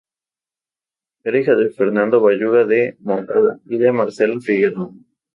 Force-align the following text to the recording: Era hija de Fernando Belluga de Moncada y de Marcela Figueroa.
Era 1.23 1.37
hija 1.39 1.53
de 1.55 1.69
Fernando 1.69 2.23
Belluga 2.23 2.65
de 2.65 2.97
Moncada 3.01 3.59
y 3.67 3.77
de 3.77 3.91
Marcela 3.91 4.39
Figueroa. 4.41 4.93